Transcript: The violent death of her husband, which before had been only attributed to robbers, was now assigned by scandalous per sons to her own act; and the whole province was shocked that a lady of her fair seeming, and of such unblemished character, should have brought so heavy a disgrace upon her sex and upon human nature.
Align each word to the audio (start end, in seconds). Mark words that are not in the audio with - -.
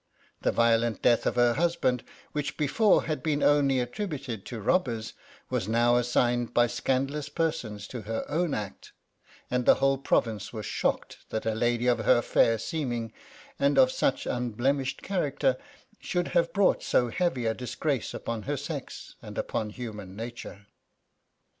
The 0.41 0.51
violent 0.51 1.03
death 1.03 1.27
of 1.27 1.35
her 1.35 1.53
husband, 1.53 2.03
which 2.31 2.57
before 2.57 3.03
had 3.03 3.21
been 3.21 3.43
only 3.43 3.79
attributed 3.79 4.47
to 4.47 4.59
robbers, 4.59 5.13
was 5.51 5.67
now 5.67 5.95
assigned 5.95 6.55
by 6.55 6.65
scandalous 6.65 7.29
per 7.29 7.51
sons 7.51 7.85
to 7.89 8.01
her 8.01 8.25
own 8.27 8.55
act; 8.55 8.93
and 9.51 9.63
the 9.67 9.75
whole 9.75 9.99
province 9.99 10.51
was 10.51 10.65
shocked 10.65 11.29
that 11.29 11.45
a 11.45 11.53
lady 11.53 11.85
of 11.85 11.99
her 11.99 12.23
fair 12.23 12.57
seeming, 12.57 13.13
and 13.59 13.77
of 13.77 13.91
such 13.91 14.25
unblemished 14.25 15.03
character, 15.03 15.55
should 15.99 16.29
have 16.29 16.51
brought 16.51 16.81
so 16.81 17.09
heavy 17.11 17.45
a 17.45 17.53
disgrace 17.53 18.11
upon 18.15 18.41
her 18.41 18.57
sex 18.57 19.13
and 19.21 19.37
upon 19.37 19.69
human 19.69 20.15
nature. 20.15 20.65